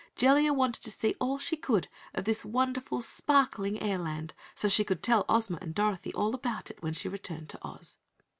[0.15, 5.03] Jellia wanted to see all she could of this wonderful, sparkling airland so she could
[5.03, 7.99] tell Ozma and Dorothy all about it when she returned to Oz.